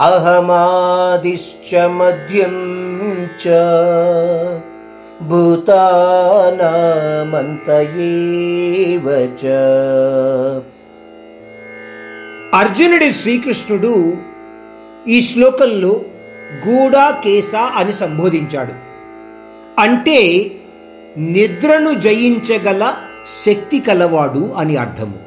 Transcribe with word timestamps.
అహమాదిశ్చ 0.06 1.70
మధ్యం 1.96 2.54
చ 3.42 3.44
భూతానామంతయేవ 7.72 9.06
చ 9.40 9.42
అర్జునుడి 12.54 13.10
శ్రీకృష్ణుడు 13.20 13.94
ఈ 15.08 15.18
శ్లోకంలో 15.28 15.92
గూడా 16.66 17.10
కేశ 17.24 17.54
అని 17.54 17.92
సంబోధించాడు. 17.92 18.74
అంటే 19.80 20.18
నిద్రను 21.18 21.94
జయించగల 21.94 22.94
శక్తి 23.44 23.80
కలవాడు 23.80 24.52
అని 24.56 24.76
అర్థము. 24.76 25.18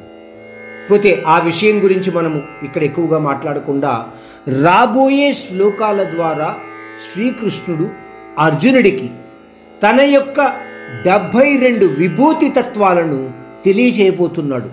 పోతే 0.90 1.22
ఆ 1.26 1.38
విషయం 1.38 1.84
గురించి 1.84 2.10
మనము 2.10 2.42
ఇక్కడ 2.62 2.82
ఎక్కువగా 2.82 3.18
మాట్లాడకుండా 3.18 4.06
రాబోయే 4.62 5.32
శ్లోకాల 5.32 6.02
ద్వారా 6.04 6.54
శ్రీకృష్ణుడు 7.04 7.88
అర్జునుడికి 8.38 9.10
తన 9.82 10.00
యొక్క 10.00 10.40
డెబ్భై 11.04 11.56
రెండు 11.56 11.86
విభూతి 11.86 12.48
తత్వాలను 12.48 13.30
తెలియజేయబోతున్నాడు 13.64 14.70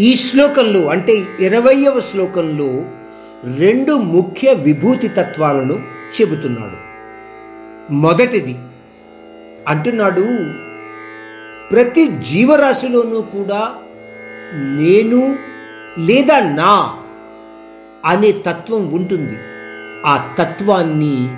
ఈ 0.00 0.16
శ్లోకంలో 0.16 0.86
అంటే 0.86 1.22
ఇరవయవ 1.40 2.00
శ్లోకంలో 2.00 2.84
రెండు 3.44 3.92
ముఖ్య 3.92 4.52
విభూతి 4.52 5.08
తత్వాలను 5.08 5.82
చెబుతున్నాడు. 6.14 6.76
మొదటిది 7.92 8.58
అంటున్నాడు 9.68 10.24
ప్రతి 11.70 12.06
జీవరాశిలోనూ 12.06 13.20
కూడా 13.20 13.74
నేను 14.54 15.36
లేదా 15.98 16.40
నా 16.40 16.96
అనే 18.04 18.32
తత్వం 18.32 18.88
ఉంటుంది. 18.88 19.36
ఆ 20.06 20.34
తత్వాన్ని 20.38 21.28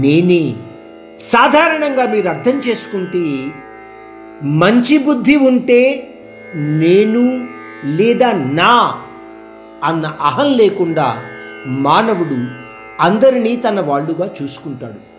నేనే 0.00 0.54
సాధారణంగా 1.18 2.06
మీరు 2.06 2.28
అర్థం 2.28 2.58
చేసుకుంటే 2.68 3.52
మంచి 4.42 4.98
బుద్ధి 4.98 5.36
ఉంటే 5.36 6.08
నేను 6.54 7.46
లేదా 7.84 8.32
నా 8.32 9.00
అన్న 9.84 10.06
అహం 10.06 10.52
లేకుండా 10.52 11.24
మానవుడు 11.66 12.64
అందరినీ 13.00 13.56
తన 13.56 13.80
వాళ్ళుగా 13.80 14.30
చూసుకుంటాడు. 14.42 15.14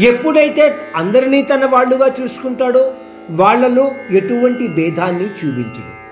ఎప్పుడైతే 0.00 0.74
అందరినీ 0.96 1.42
తన 1.42 1.64
వాళ్ళుగా 1.64 2.14
చూసుకుంటాడో 2.20 2.94
వాళ్ళలో 3.30 3.92
ఎటువంటి 4.10 4.68
భేదాన్ని 4.68 5.24
చూపించడు. 5.24 6.02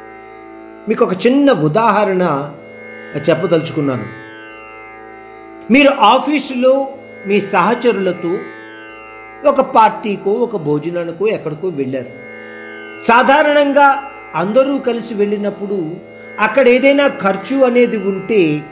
మీకు 0.88 1.04
ఒక 1.04 1.27
చిన్న 1.27 1.52
ఉదాహరణ 1.52 2.52
చెప్పదలుచుకున్నాను. 3.28 4.04
మీరు 5.72 5.88
ఆఫీసులో 5.88 6.88
మీ 7.27 7.40
సహచరులతో 7.40 8.38
ఒక 9.48 9.60
పార్టీకో 9.60 10.30
ఒక 10.30 10.56
భోజనానికో 10.56 11.27
ఎక్కడికో 11.27 11.68
వెళ్ళారు. 11.68 12.30
సాధారణంగా 13.05 14.10
అందరూ 14.34 14.78
కలిసి 14.78 15.14
వెళ్ళినప్పుడు 15.14 15.96
అక్కడ 16.40 16.68
ఏదైనా 16.68 17.08
ఖర్చు 17.08 17.64
అనేది 17.64 17.96
ఉంటే 17.96 18.62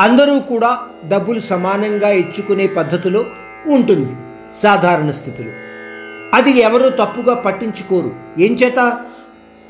అందరూ 0.00 0.38
కూడా 0.38 0.78
డబ్బులు 1.08 1.40
సమానంగా 1.40 2.08
ఇచ్చుకునే 2.08 2.66
పద్ధతిలో 2.66 3.26
ఉంటుంది 3.66 4.12
సాధారణ 4.56 5.10
స్థితిలో. 5.10 5.50
అది 6.34 6.50
ఎవరూ 6.50 6.88
తప్పుగా 6.88 7.34
పట్టించుకోరు. 7.34 8.10
ఏంచేత 8.38 8.78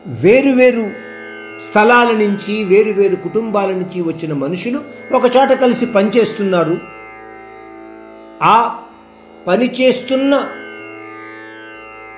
వేరువేరు 0.06 0.50
వేరు 0.50 0.56
వేరు 0.56 0.90
స్థలాల 1.70 2.06
నుంచి 2.06 2.64
వేరు 2.64 2.92
వేరు 2.92 3.16
కుటుంబాల 3.16 3.68
నుంచి 3.70 4.00
వచ్చిన 4.00 4.32
మనుషులు 4.32 4.80
ఒకచోట 5.12 5.48
కలిసి 5.48 5.86
పనిచేస్తున్నారు. 5.86 6.78
ఆ 8.42 8.78
పని 9.46 9.74
చేస్తున్న 9.80 10.48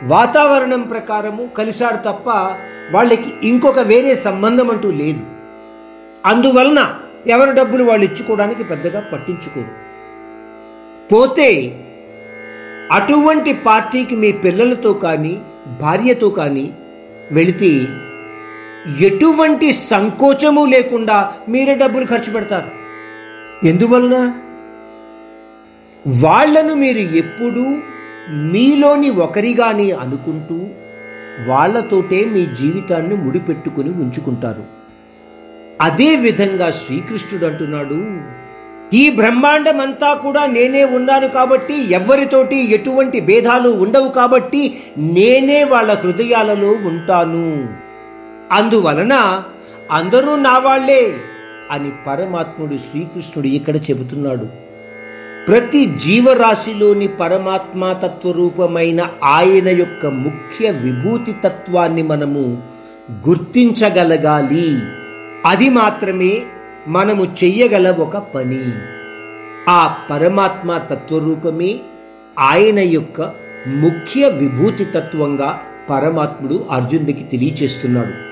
వాతావరణం 0.02 0.82
ప్రకారము 0.82 1.48
కలిశారు 1.58 1.96
తప్ప 1.96 2.28
వాళ్ళకి 2.92 3.48
ఇంకొక 3.48 3.78
వేరే 3.78 4.14
సంబంధం 4.14 4.70
అంటూ 4.70 4.90
లేదు. 4.90 5.20
అందువలన 6.26 6.94
ఎవరి 7.26 7.56
డబ్బులు 7.56 7.84
వాళ్ళు 7.84 8.04
ఇచ్చుకోవడానికి 8.04 8.64
పెద్దగా 8.64 9.00
పట్టించుకోరు. 9.12 9.90
పోతే 11.12 11.78
అటువంటి 12.92 13.52
పార్టీకి 13.52 14.16
మీ 14.16 14.32
పిల్లలతో 14.32 14.92
కానీ 14.92 15.40
భార్యతో 15.80 16.30
కానీ 16.30 16.72
వెళితే 17.32 17.88
ఎటువంటి 19.00 19.72
సంకోచము 19.72 20.64
లేకుండా 20.64 21.32
మీరే 21.48 21.74
డబ్బులు 21.74 22.06
ఖర్చు 22.06 22.32
పెడతారు. 22.32 22.70
ఎందువలన? 23.66 24.32
వాళ్ళను 26.24 26.74
మీరు 26.74 26.98
ఎప్పుడూ 26.98 27.78
మీలోని 28.30 29.10
ఒకరిగాని 29.10 29.92
అనుకుంటూ 29.92 30.68
వాళ్ళతోటే 31.50 32.24
మీ 32.24 32.46
జీవితాన్ని 32.46 33.16
ముడిపెట్టుకుని 33.16 33.90
ఉంచుకుంటారు. 33.90 34.79
అదే 35.80 36.16
విధంగా 36.16 36.70
శ్రీకృష్ణుడు 36.70 37.46
అంటున్నాడు 37.46 38.20
ఈ 38.96 39.10
బ్రహ్మాండమంతా 39.10 40.14
కూడా 40.14 40.46
నేనే 40.46 40.84
ఉన్నాను 40.84 41.28
కాబట్టి 41.28 41.74
ఎవరితోటి 41.90 42.74
ఎటువంటి 42.74 43.20
భేదాలు 43.20 43.68
ఉండవు 43.68 44.08
కాబట్టి 44.08 44.82
నేనే 44.98 45.64
వాళ్ళ 45.64 45.94
హృదయాలలో 45.94 46.68
ఉంటాను. 46.68 47.68
అందువలన 48.52 49.42
అందరూ 49.90 50.36
నా 50.36 50.58
వాళ్ళే 50.58 51.14
అని 51.70 51.90
పరమాత్ముడు 52.06 52.76
శ్రీకృష్ణుడు 52.76 53.48
ఇక్కడ 53.48 53.76
చెబుతున్నాడు. 53.76 54.46
ప్రతి 55.48 55.86
జీవరాశిలోని 55.86 57.08
పరమాత్మ 57.08 57.92
తత్వరూపమైన 57.92 59.08
ఆయన 59.24 59.68
యొక్క 59.68 60.06
ముఖ్య 60.06 60.70
విభూతి 60.70 61.32
తత్వాన్ని 61.44 62.02
మనము 62.02 62.62
గుర్తించగలగాలి. 63.28 64.70
అది 65.46 65.68
మాత్రమే 65.68 66.42
మనము 66.88 67.24
చెయ్యగల 67.24 67.90
ఒక 67.90 68.16
పని. 68.16 68.60
ఆ 69.68 69.94
పరమాత్మ 70.10 70.78
తత్వరూపమే 70.78 71.80
ఆయన 72.38 72.78
యొక్క 72.78 73.30
ముఖ్య 73.66 74.28
విభూతి 74.28 74.84
తత్వంగా 74.84 75.60
పరమాత్ముడు 75.90 76.66
అర్జునుడికి 76.70 77.24
తెలియచేస్తున్నాడు. 77.24 78.29